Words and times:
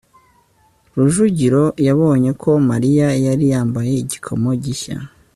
rujugiro 0.97 1.63
yabonye 1.87 2.31
ko 2.41 2.49
mariya 2.69 3.07
yari 3.25 3.45
yambaye 3.53 3.93
igikomo 4.03 4.49
gishya 4.63 4.97